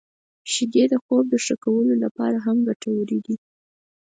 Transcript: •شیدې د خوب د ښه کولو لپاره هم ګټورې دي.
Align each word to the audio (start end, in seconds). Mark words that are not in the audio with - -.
•شیدې 0.51 0.83
د 0.91 0.93
خوب 1.03 1.23
د 1.29 1.33
ښه 1.45 1.55
کولو 1.65 1.93
لپاره 2.03 2.37
هم 2.45 2.57
ګټورې 2.67 3.19
دي. 3.25 3.35